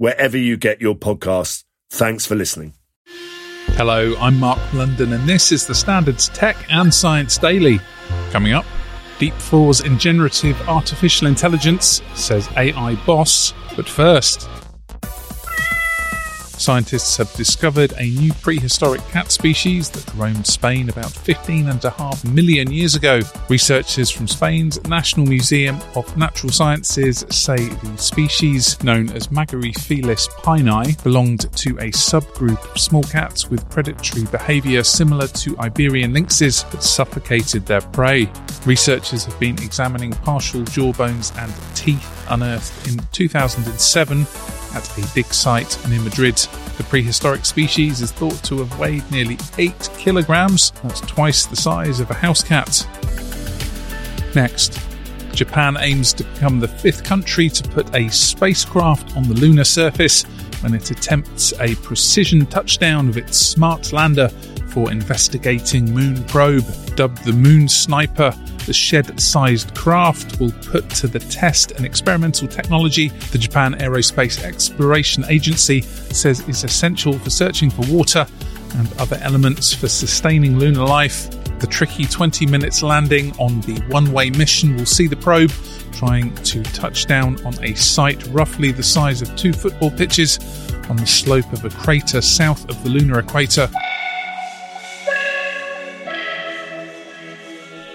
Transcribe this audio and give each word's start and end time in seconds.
wherever 0.00 0.38
you 0.38 0.56
get 0.56 0.80
your 0.80 0.94
podcasts. 0.94 1.62
Thanks 1.90 2.24
for 2.24 2.34
listening. 2.34 2.72
Hello, 3.76 4.16
I'm 4.18 4.40
Mark 4.40 4.58
Blunden, 4.70 5.12
and 5.12 5.28
this 5.28 5.52
is 5.52 5.66
the 5.66 5.74
Standards 5.74 6.30
Tech 6.30 6.56
and 6.70 6.92
Science 6.92 7.36
Daily. 7.36 7.80
Coming 8.30 8.54
up, 8.54 8.64
deep 9.18 9.34
flaws 9.34 9.82
in 9.82 9.98
generative 9.98 10.58
artificial 10.66 11.26
intelligence, 11.26 12.00
says 12.14 12.48
AI 12.56 12.94
boss. 13.04 13.52
But 13.76 13.86
first, 13.86 14.48
Scientists 16.60 17.16
have 17.16 17.32
discovered 17.36 17.94
a 17.96 18.02
new 18.02 18.34
prehistoric 18.34 19.00
cat 19.08 19.32
species 19.32 19.88
that 19.88 20.14
roamed 20.14 20.46
Spain 20.46 20.90
about 20.90 21.10
15 21.10 21.70
and 21.70 21.82
a 21.86 21.88
half 21.88 22.22
million 22.26 22.70
years 22.70 22.94
ago. 22.94 23.22
Researchers 23.48 24.10
from 24.10 24.28
Spain's 24.28 24.78
National 24.84 25.24
Museum 25.24 25.80
of 25.96 26.14
Natural 26.18 26.52
Sciences 26.52 27.24
say 27.30 27.56
the 27.56 27.96
species, 27.96 28.80
known 28.84 29.08
as 29.12 29.28
Magerifelis 29.28 30.28
peignei, 30.42 31.02
belonged 31.02 31.50
to 31.56 31.70
a 31.78 31.90
subgroup 31.92 32.62
of 32.70 32.78
small 32.78 33.04
cats 33.04 33.48
with 33.48 33.66
predatory 33.70 34.26
behavior 34.26 34.84
similar 34.84 35.28
to 35.28 35.58
Iberian 35.60 36.12
lynxes 36.12 36.70
that 36.72 36.82
suffocated 36.82 37.64
their 37.64 37.80
prey. 37.80 38.30
Researchers 38.66 39.24
have 39.24 39.40
been 39.40 39.56
examining 39.62 40.12
partial 40.12 40.62
jaw 40.64 40.92
bones 40.92 41.32
and 41.38 41.50
teeth 41.74 42.26
unearthed 42.28 42.86
in 42.86 42.98
2007 43.12 44.26
at 44.74 44.98
a 44.98 45.14
dig 45.14 45.26
site 45.26 45.78
near 45.88 46.00
Madrid. 46.00 46.36
The 46.76 46.84
prehistoric 46.84 47.44
species 47.44 48.00
is 48.00 48.12
thought 48.12 48.42
to 48.44 48.58
have 48.58 48.78
weighed 48.78 49.08
nearly 49.10 49.38
8 49.58 49.90
kilograms, 49.98 50.72
that's 50.82 51.00
twice 51.00 51.46
the 51.46 51.56
size 51.56 52.00
of 52.00 52.10
a 52.10 52.14
house 52.14 52.42
cat. 52.42 52.86
Next, 54.34 54.80
Japan 55.32 55.76
aims 55.80 56.12
to 56.14 56.24
become 56.24 56.60
the 56.60 56.68
fifth 56.68 57.04
country 57.04 57.48
to 57.48 57.68
put 57.70 57.94
a 57.94 58.08
spacecraft 58.10 59.16
on 59.16 59.24
the 59.24 59.34
lunar 59.34 59.64
surface 59.64 60.24
when 60.62 60.74
it 60.74 60.90
attempts 60.90 61.52
a 61.60 61.74
precision 61.76 62.46
touchdown 62.46 63.08
of 63.08 63.16
its 63.16 63.38
smart 63.38 63.92
lander 63.92 64.28
for 64.70 64.90
investigating 64.92 65.92
moon 65.92 66.22
probe. 66.24 66.66
Dubbed 66.94 67.24
the 67.24 67.32
Moon 67.32 67.68
Sniper, 67.68 68.32
the 68.70 68.74
shed 68.74 69.18
sized 69.20 69.74
craft 69.74 70.38
will 70.38 70.52
put 70.64 70.88
to 70.88 71.08
the 71.08 71.18
test 71.18 71.72
an 71.72 71.84
experimental 71.84 72.46
technology 72.46 73.08
the 73.32 73.38
Japan 73.38 73.74
Aerospace 73.74 74.44
Exploration 74.44 75.24
Agency 75.28 75.80
says 75.80 76.48
is 76.48 76.62
essential 76.62 77.18
for 77.18 77.30
searching 77.30 77.68
for 77.68 77.84
water 77.92 78.24
and 78.76 78.92
other 79.00 79.18
elements 79.22 79.74
for 79.74 79.88
sustaining 79.88 80.56
lunar 80.56 80.84
life. 80.84 81.28
The 81.58 81.66
tricky 81.66 82.04
20 82.04 82.46
minutes 82.46 82.80
landing 82.80 83.36
on 83.40 83.60
the 83.62 83.80
one 83.88 84.12
way 84.12 84.30
mission 84.30 84.76
will 84.76 84.86
see 84.86 85.08
the 85.08 85.16
probe 85.16 85.50
trying 85.90 86.32
to 86.44 86.62
touch 86.62 87.06
down 87.06 87.44
on 87.44 87.54
a 87.64 87.74
site 87.74 88.24
roughly 88.28 88.70
the 88.70 88.84
size 88.84 89.20
of 89.20 89.34
two 89.34 89.52
football 89.52 89.90
pitches 89.90 90.38
on 90.88 90.94
the 90.94 91.06
slope 91.08 91.52
of 91.52 91.64
a 91.64 91.70
crater 91.70 92.20
south 92.20 92.70
of 92.70 92.80
the 92.84 92.88
lunar 92.88 93.18
equator. 93.18 93.68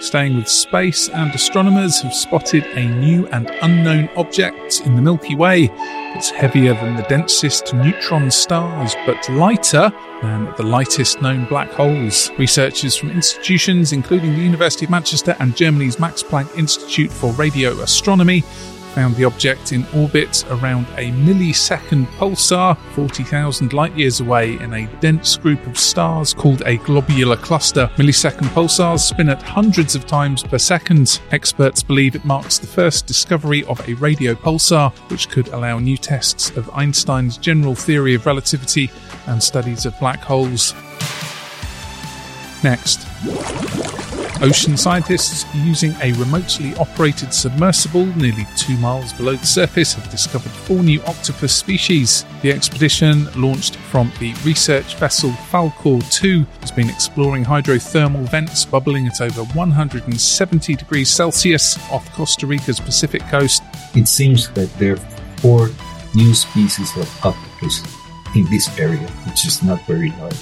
Staying 0.05 0.35
with 0.35 0.47
space, 0.47 1.09
and 1.09 1.33
astronomers 1.33 2.01
have 2.01 2.13
spotted 2.13 2.63
a 2.77 2.85
new 2.85 3.25
and 3.29 3.49
unknown 3.63 4.07
object 4.15 4.81
in 4.85 4.95
the 4.95 5.01
Milky 5.01 5.33
Way. 5.33 5.71
It's 6.13 6.29
heavier 6.29 6.75
than 6.75 6.95
the 6.95 7.01
densest 7.09 7.73
neutron 7.73 8.29
stars, 8.29 8.95
but 9.07 9.27
lighter 9.29 9.91
than 10.21 10.53
the 10.57 10.63
lightest 10.63 11.23
known 11.23 11.45
black 11.45 11.71
holes. 11.71 12.29
Researchers 12.37 12.95
from 12.95 13.09
institutions 13.09 13.93
including 13.93 14.35
the 14.35 14.41
University 14.41 14.85
of 14.85 14.91
Manchester 14.91 15.35
and 15.39 15.57
Germany's 15.57 15.99
Max 15.99 16.21
Planck 16.21 16.55
Institute 16.55 17.11
for 17.11 17.33
Radio 17.33 17.71
Astronomy 17.81 18.43
found 18.95 19.13
the 19.17 19.25
object 19.25 19.73
in 19.73 19.85
orbit 19.93 20.45
around 20.51 20.87
a 20.97 21.11
millisecond 21.11 22.05
pulsar 22.17 22.77
40,000 22.93 23.73
light 23.73 23.93
years 23.97 24.21
away 24.21 24.57
in 24.59 24.73
a 24.73 24.87
dense 25.01 25.35
group 25.35 25.67
of 25.67 25.77
stars 25.77 26.33
called 26.33 26.63
a 26.65 26.77
globular 26.77 27.35
cluster. 27.35 27.91
Millisecond 27.97 28.47
pulsars 28.53 29.01
spin 29.01 29.27
at 29.27 29.41
hundreds 29.41 29.95
of 29.95 30.07
times 30.07 30.43
per 30.43 30.57
second. 30.57 31.19
Experts 31.31 31.83
believe 31.83 32.15
it 32.15 32.23
marks 32.23 32.57
the 32.57 32.67
first 32.67 33.05
discovery 33.05 33.65
of 33.65 33.85
a 33.89 33.95
radio 33.95 34.33
pulsar, 34.33 34.93
which 35.11 35.29
could 35.29 35.49
allow 35.49 35.77
new 35.77 35.97
tests 35.97 36.51
of 36.51 36.69
Einstein's 36.73 37.37
general 37.37 37.75
theory 37.75 38.15
of 38.15 38.25
relativity 38.25 38.89
and 39.27 39.43
studies 39.43 39.85
of 39.85 39.99
black 39.99 40.19
holes. 40.19 40.73
Next. 42.63 43.84
Ocean 44.41 44.75
scientists 44.75 45.45
using 45.55 45.95
a 46.01 46.11
remotely 46.13 46.75
operated 46.75 47.33
submersible 47.33 48.05
nearly 48.17 48.45
two 48.57 48.77
miles 48.77 49.13
below 49.13 49.35
the 49.35 49.45
surface 49.45 49.93
have 49.93 50.09
discovered 50.11 50.51
four 50.51 50.83
new 50.83 51.01
octopus 51.03 51.55
species. 51.55 52.25
The 52.41 52.51
expedition, 52.51 53.27
launched 53.35 53.77
from 53.77 54.11
the 54.19 54.33
research 54.43 54.95
vessel 54.95 55.29
Falkor 55.31 56.01
2, 56.11 56.45
has 56.61 56.71
been 56.71 56.89
exploring 56.89 57.45
hydrothermal 57.45 58.29
vents 58.29 58.65
bubbling 58.65 59.07
at 59.07 59.21
over 59.21 59.43
170 59.43 60.75
degrees 60.75 61.09
Celsius 61.09 61.77
off 61.89 62.11
Costa 62.13 62.45
Rica's 62.45 62.79
Pacific 62.79 63.21
coast. 63.29 63.63
It 63.95 64.07
seems 64.07 64.49
that 64.51 64.71
there 64.77 64.93
are 64.93 65.09
four 65.37 65.69
new 66.13 66.33
species 66.33 66.95
of 66.97 67.25
octopus 67.25 67.83
in 68.35 68.45
this 68.49 68.77
area, 68.77 69.07
which 69.25 69.45
is 69.45 69.63
not 69.63 69.81
very 69.87 70.11
large, 70.11 70.35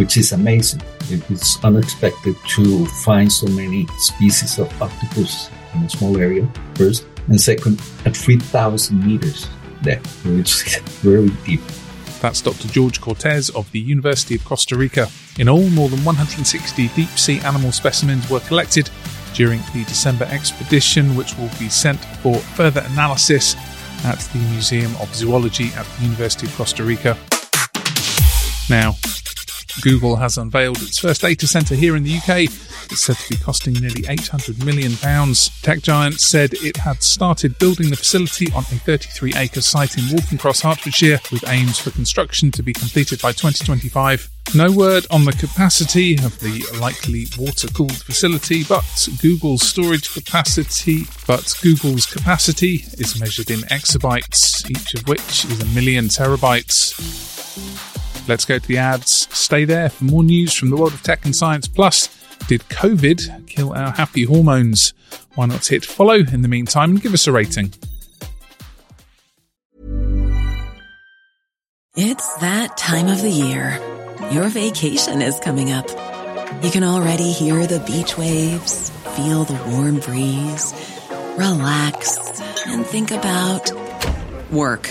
which 0.00 0.16
is 0.16 0.32
amazing 0.32 0.82
it's 1.12 1.62
unexpected 1.64 2.36
to 2.48 2.86
find 2.86 3.30
so 3.30 3.46
many 3.48 3.86
species 3.98 4.58
of 4.58 4.82
octopus 4.82 5.50
in 5.74 5.82
a 5.82 5.90
small 5.90 6.16
area, 6.16 6.48
first. 6.74 7.06
And 7.28 7.40
second, 7.40 7.80
at 8.04 8.16
3,000 8.16 9.06
meters 9.06 9.48
depth, 9.82 10.24
which 10.24 10.66
is 10.66 10.78
very 11.00 11.30
deep. 11.44 11.60
That's 12.20 12.42
Dr. 12.42 12.68
George 12.68 13.00
Cortez 13.00 13.50
of 13.50 13.70
the 13.72 13.80
University 13.80 14.34
of 14.34 14.44
Costa 14.44 14.76
Rica. 14.76 15.08
In 15.38 15.48
all, 15.48 15.68
more 15.70 15.88
than 15.88 16.04
160 16.04 16.88
deep 16.88 17.08
sea 17.10 17.40
animal 17.40 17.72
specimens 17.72 18.28
were 18.28 18.40
collected 18.40 18.90
during 19.34 19.60
the 19.72 19.84
December 19.84 20.24
expedition, 20.26 21.16
which 21.16 21.36
will 21.38 21.50
be 21.58 21.68
sent 21.68 21.98
for 22.22 22.36
further 22.36 22.84
analysis 22.90 23.54
at 24.04 24.18
the 24.32 24.38
Museum 24.50 24.94
of 24.96 25.14
Zoology 25.14 25.68
at 25.76 25.86
the 25.86 26.02
University 26.02 26.46
of 26.46 26.54
Costa 26.56 26.82
Rica. 26.82 27.16
Now, 28.68 28.96
Google 29.82 30.16
has 30.16 30.38
unveiled 30.38 30.82
its 30.82 30.98
first 30.98 31.20
data 31.20 31.46
center 31.46 31.74
here 31.74 31.96
in 31.96 32.02
the 32.02 32.16
UK. 32.16 32.50
It's 32.90 33.00
said 33.00 33.16
to 33.16 33.28
be 33.28 33.36
costing 33.36 33.74
nearly 33.74 34.02
£800 34.02 34.64
million. 34.64 34.92
Tech 35.62 35.82
Giant 35.82 36.20
said 36.20 36.54
it 36.54 36.76
had 36.76 37.02
started 37.02 37.58
building 37.58 37.90
the 37.90 37.96
facility 37.96 38.52
on 38.52 38.62
a 38.62 38.76
33 38.76 39.34
acre 39.36 39.60
site 39.60 39.96
in 39.96 40.04
Waltham 40.10 40.38
Cross, 40.38 40.62
Hertfordshire, 40.62 41.20
with 41.30 41.48
aims 41.48 41.78
for 41.78 41.90
construction 41.90 42.50
to 42.52 42.62
be 42.62 42.72
completed 42.72 43.20
by 43.22 43.32
2025. 43.32 44.28
No 44.54 44.72
word 44.72 45.06
on 45.10 45.24
the 45.24 45.32
capacity 45.32 46.14
of 46.14 46.40
the 46.40 46.64
likely 46.80 47.26
water 47.38 47.68
cooled 47.68 48.02
facility, 48.02 48.64
but 48.64 49.08
Google's 49.22 49.62
storage 49.62 50.12
capacity, 50.12 51.04
but 51.26 51.54
Google's 51.62 52.06
capacity 52.06 52.84
is 52.98 53.20
measured 53.20 53.50
in 53.50 53.60
exabytes, 53.60 54.68
each 54.68 54.94
of 54.94 55.06
which 55.06 55.44
is 55.44 55.62
a 55.62 55.66
million 55.66 56.06
terabytes. 56.06 57.99
Let's 58.28 58.44
go 58.44 58.58
to 58.58 58.68
the 58.68 58.78
ads. 58.78 59.28
Stay 59.36 59.64
there 59.64 59.88
for 59.88 60.04
more 60.04 60.22
news 60.22 60.54
from 60.54 60.70
the 60.70 60.76
world 60.76 60.94
of 60.94 61.02
tech 61.02 61.24
and 61.24 61.34
science. 61.34 61.66
Plus, 61.66 62.08
did 62.46 62.62
COVID 62.62 63.46
kill 63.46 63.72
our 63.72 63.90
happy 63.90 64.24
hormones? 64.24 64.94
Why 65.34 65.46
not 65.46 65.66
hit 65.66 65.84
follow 65.84 66.14
in 66.14 66.42
the 66.42 66.48
meantime 66.48 66.90
and 66.90 67.02
give 67.02 67.14
us 67.14 67.26
a 67.26 67.32
rating? 67.32 67.72
It's 71.96 72.34
that 72.36 72.76
time 72.76 73.08
of 73.08 73.20
the 73.20 73.30
year. 73.30 73.78
Your 74.30 74.48
vacation 74.48 75.20
is 75.22 75.40
coming 75.40 75.72
up. 75.72 75.88
You 76.62 76.70
can 76.70 76.84
already 76.84 77.32
hear 77.32 77.66
the 77.66 77.80
beach 77.80 78.16
waves, 78.16 78.90
feel 79.16 79.44
the 79.44 79.60
warm 79.70 79.98
breeze, 79.98 80.72
relax, 81.36 82.16
and 82.66 82.86
think 82.86 83.10
about 83.10 83.70
work. 84.50 84.90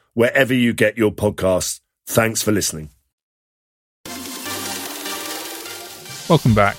wherever 0.13 0.53
you 0.53 0.73
get 0.73 0.97
your 0.97 1.11
podcasts. 1.11 1.79
Thanks 2.07 2.41
for 2.41 2.51
listening. 2.51 2.89
Welcome 6.29 6.55
back. 6.55 6.77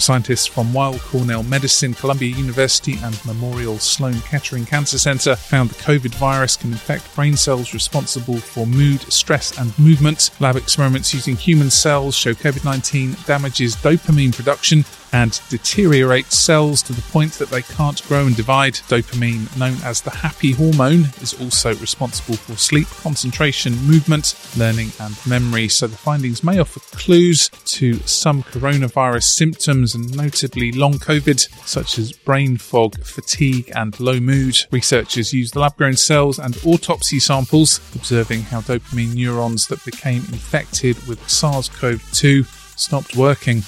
Scientists 0.00 0.46
from 0.46 0.72
Weill 0.72 0.98
Cornell 0.98 1.42
Medicine, 1.42 1.92
Columbia 1.92 2.34
University, 2.34 2.96
and 3.02 3.24
Memorial 3.26 3.78
Sloan 3.78 4.20
Kettering 4.20 4.64
Cancer 4.64 4.98
Center 4.98 5.34
found 5.34 5.70
the 5.70 5.82
COVID 5.82 6.14
virus 6.14 6.56
can 6.56 6.72
infect 6.72 7.14
brain 7.14 7.36
cells 7.36 7.74
responsible 7.74 8.38
for 8.38 8.66
mood, 8.66 9.00
stress, 9.12 9.58
and 9.58 9.76
movement. 9.78 10.30
Lab 10.40 10.56
experiments 10.56 11.12
using 11.12 11.36
human 11.36 11.70
cells 11.70 12.14
show 12.14 12.32
COVID 12.32 12.64
19 12.64 13.16
damages 13.26 13.76
dopamine 13.76 14.34
production 14.34 14.84
and 15.12 15.40
deteriorate 15.48 16.26
cells 16.26 16.82
to 16.82 16.92
the 16.92 17.02
point 17.02 17.32
that 17.34 17.50
they 17.50 17.62
can't 17.62 18.06
grow 18.08 18.26
and 18.26 18.36
divide. 18.36 18.74
Dopamine, 18.74 19.56
known 19.58 19.76
as 19.84 20.00
the 20.00 20.10
happy 20.10 20.52
hormone, 20.52 21.04
is 21.20 21.34
also 21.40 21.74
responsible 21.76 22.36
for 22.36 22.56
sleep, 22.56 22.88
concentration, 22.88 23.74
movement, 23.84 24.34
learning, 24.56 24.90
and 25.00 25.16
memory. 25.26 25.68
So 25.68 25.86
the 25.86 25.96
findings 25.96 26.44
may 26.44 26.58
offer 26.58 26.80
clues 26.96 27.48
to 27.48 27.94
some 28.00 28.42
coronavirus 28.42 29.24
symptoms 29.24 29.94
and 29.94 30.16
notably 30.16 30.72
long 30.72 30.94
COVID, 30.94 31.48
such 31.66 31.98
as 31.98 32.12
brain 32.12 32.56
fog, 32.56 33.02
fatigue, 33.04 33.70
and 33.74 33.98
low 34.00 34.20
mood. 34.20 34.56
Researchers 34.70 35.32
used 35.32 35.56
lab 35.56 35.76
grown 35.76 35.96
cells 35.96 36.38
and 36.38 36.56
autopsy 36.64 37.18
samples, 37.18 37.80
observing 37.94 38.42
how 38.42 38.60
dopamine 38.60 39.14
neurons 39.14 39.66
that 39.68 39.84
became 39.84 40.22
infected 40.32 40.96
with 41.06 41.28
SARS 41.28 41.68
CoV 41.68 42.02
2 42.12 42.44
stopped 42.76 43.16
working. 43.16 43.62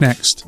Next, 0.00 0.44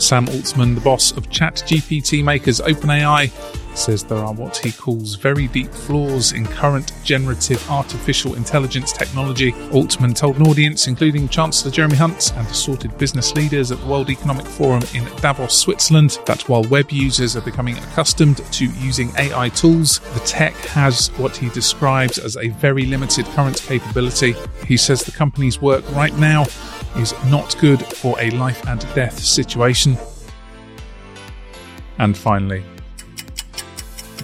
Sam 0.00 0.28
Altman, 0.28 0.76
the 0.76 0.80
boss 0.80 1.12
of 1.12 1.28
ChatGPT 1.28 2.24
makers 2.24 2.60
OpenAI, 2.60 3.30
says 3.74 4.04
there 4.04 4.18
are 4.18 4.32
what 4.32 4.56
he 4.56 4.72
calls 4.72 5.14
very 5.14 5.48
deep 5.48 5.70
flaws 5.70 6.32
in 6.32 6.44
current 6.46 6.92
generative 7.04 7.68
artificial 7.70 8.34
intelligence 8.34 8.92
technology. 8.92 9.54
Altman 9.72 10.14
told 10.14 10.36
an 10.36 10.46
audience, 10.46 10.86
including 10.86 11.28
Chancellor 11.28 11.70
Jeremy 11.70 11.96
Hunt 11.96 12.32
and 12.36 12.46
assorted 12.46 12.96
business 12.98 13.34
leaders 13.34 13.70
at 13.72 13.80
the 13.80 13.86
World 13.86 14.10
Economic 14.10 14.46
Forum 14.46 14.82
in 14.94 15.04
Davos, 15.16 15.56
Switzerland, 15.56 16.18
that 16.26 16.48
while 16.48 16.64
web 16.64 16.90
users 16.90 17.36
are 17.36 17.42
becoming 17.42 17.78
accustomed 17.78 18.38
to 18.52 18.66
using 18.66 19.10
AI 19.16 19.48
tools, 19.50 20.00
the 20.14 20.20
tech 20.20 20.54
has 20.54 21.08
what 21.18 21.36
he 21.36 21.48
describes 21.50 22.18
as 22.18 22.36
a 22.36 22.48
very 22.48 22.86
limited 22.86 23.24
current 23.26 23.60
capability. 23.62 24.34
He 24.66 24.76
says 24.76 25.02
the 25.02 25.12
company's 25.12 25.60
work 25.60 25.84
right 25.92 26.16
now 26.18 26.46
is 26.96 27.14
not 27.26 27.56
good 27.60 27.80
for 27.80 28.20
a 28.20 28.30
life 28.30 28.66
and 28.66 28.80
death 28.94 29.18
situation. 29.18 29.96
And 31.98 32.16
finally, 32.16 32.64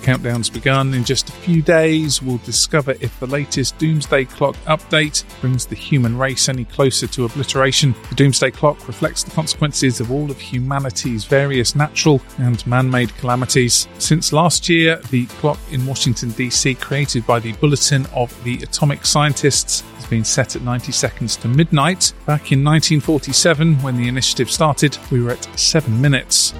countdown's 0.07 0.49
begun. 0.49 0.95
In 0.95 1.03
just 1.03 1.29
a 1.29 1.33
few 1.33 1.61
days, 1.61 2.23
we'll 2.23 2.39
discover 2.39 2.93
if 3.01 3.19
the 3.19 3.27
latest 3.27 3.77
Doomsday 3.79 4.27
Clock 4.27 4.55
update 4.67 5.25
brings 5.41 5.67
the 5.67 5.75
human 5.75 6.17
race 6.17 6.49
any 6.49 6.65
closer 6.65 7.09
to 7.09 7.25
obliteration. 7.25 7.93
The 8.11 8.15
Doomsday 8.15 8.53
Clock 8.53 8.87
reflects 8.87 9.25
the 9.25 9.33
consequences 9.33 9.99
of 9.99 10.13
all 10.13 10.31
of 10.31 10.39
humanity's 10.39 11.25
various 11.25 11.75
natural 11.75 12.23
and 12.39 12.65
man 12.69 12.89
made 12.89 13.17
calamities. 13.17 13.89
Since 13.99 14.33
last 14.33 14.69
year, 14.69 15.01
the 15.11 15.27
clock 15.27 15.59
in 15.73 15.85
Washington, 15.85 16.31
D.C., 16.31 16.77
created 16.77 17.27
by 17.27 17.41
the 17.41 17.55
Bulletin 17.55 18.07
of 18.15 18.33
the 18.45 18.63
Atomic 18.63 19.05
Scientists, 19.05 19.81
has 19.97 20.07
been 20.07 20.25
set 20.25 20.55
at 20.55 20.63
90 20.63 20.93
seconds 20.93 21.35
to 21.39 21.49
midnight. 21.49 22.13
Back 22.27 22.53
in 22.53 22.63
1947, 22.63 23.83
when 23.83 23.97
the 23.97 24.07
initiative 24.07 24.53
started, 24.53 24.97
we 25.11 25.21
were 25.21 25.33
at 25.33 25.59
7 25.59 26.01
minutes. 26.01 26.55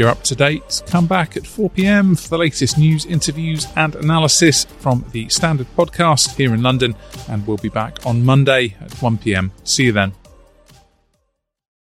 You're 0.00 0.08
up 0.08 0.22
to 0.22 0.34
date. 0.34 0.82
Come 0.86 1.06
back 1.06 1.36
at 1.36 1.46
4 1.46 1.68
pm 1.68 2.16
for 2.16 2.30
the 2.30 2.38
latest 2.38 2.78
news, 2.78 3.04
interviews, 3.04 3.66
and 3.76 3.94
analysis 3.96 4.64
from 4.64 5.04
the 5.12 5.28
Standard 5.28 5.66
Podcast 5.76 6.36
here 6.36 6.54
in 6.54 6.62
London. 6.62 6.96
And 7.28 7.46
we'll 7.46 7.58
be 7.58 7.68
back 7.68 8.06
on 8.06 8.24
Monday 8.24 8.74
at 8.80 8.94
1 9.02 9.18
pm. 9.18 9.52
See 9.64 9.84
you 9.84 9.92
then. 9.92 10.14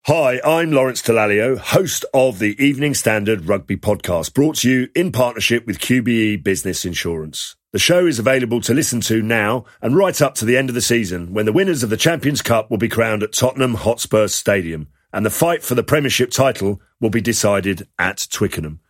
Hi, 0.06 0.40
I'm 0.44 0.72
Lawrence 0.72 1.02
Dallaglio, 1.02 1.56
host 1.56 2.04
of 2.12 2.40
the 2.40 2.60
Evening 2.60 2.94
Standard 2.94 3.46
Rugby 3.46 3.76
Podcast, 3.76 4.34
brought 4.34 4.56
to 4.56 4.68
you 4.68 4.88
in 4.96 5.12
partnership 5.12 5.64
with 5.64 5.78
QBE 5.78 6.42
Business 6.42 6.84
Insurance. 6.84 7.54
The 7.72 7.78
show 7.78 8.08
is 8.08 8.18
available 8.18 8.60
to 8.62 8.74
listen 8.74 9.00
to 9.02 9.22
now 9.22 9.66
and 9.80 9.94
right 9.94 10.20
up 10.20 10.34
to 10.36 10.44
the 10.44 10.56
end 10.56 10.68
of 10.68 10.74
the 10.74 10.80
season 10.80 11.32
when 11.32 11.46
the 11.46 11.52
winners 11.52 11.84
of 11.84 11.90
the 11.90 11.96
Champions 11.96 12.42
Cup 12.42 12.72
will 12.72 12.78
be 12.78 12.88
crowned 12.88 13.22
at 13.22 13.32
Tottenham 13.32 13.74
Hotspur 13.74 14.26
Stadium 14.26 14.88
and 15.12 15.24
the 15.24 15.30
fight 15.30 15.62
for 15.62 15.74
the 15.74 15.82
Premiership 15.82 16.30
title 16.30 16.80
will 17.00 17.10
be 17.10 17.20
decided 17.20 17.86
at 17.98 18.26
Twickenham. 18.30 18.80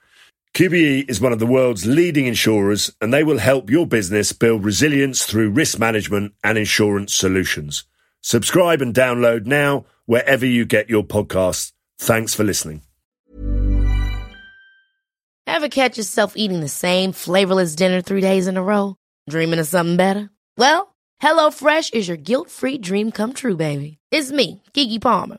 QBE 0.54 1.08
is 1.08 1.20
one 1.20 1.32
of 1.32 1.38
the 1.38 1.46
world's 1.46 1.86
leading 1.86 2.26
insurers 2.26 2.90
and 3.00 3.14
they 3.14 3.22
will 3.22 3.38
help 3.38 3.70
your 3.70 3.86
business 3.86 4.32
build 4.32 4.64
resilience 4.64 5.24
through 5.24 5.50
risk 5.50 5.78
management 5.78 6.34
and 6.42 6.58
insurance 6.58 7.14
solutions. 7.14 7.84
Subscribe 8.20 8.82
and 8.82 8.94
download 8.94 9.46
now 9.46 9.86
wherever 10.06 10.44
you 10.44 10.64
get 10.64 10.90
your 10.90 11.04
podcasts. 11.04 11.72
Thanks 11.98 12.34
for 12.34 12.44
listening. 12.44 12.82
Ever 15.46 15.68
catch 15.68 15.98
yourself 15.98 16.34
eating 16.36 16.60
the 16.60 16.68
same 16.68 17.12
flavorless 17.12 17.74
dinner 17.74 18.00
three 18.00 18.20
days 18.20 18.46
in 18.46 18.56
a 18.56 18.62
row? 18.62 18.96
Dreaming 19.28 19.58
of 19.58 19.66
something 19.66 19.96
better? 19.96 20.30
Well, 20.56 20.94
HelloFresh 21.22 21.92
is 21.92 22.08
your 22.08 22.16
guilt 22.16 22.50
free 22.50 22.78
dream 22.78 23.10
come 23.10 23.32
true, 23.32 23.56
baby. 23.56 23.98
It's 24.10 24.32
me, 24.32 24.62
Keke 24.74 25.00
Palmer. 25.00 25.38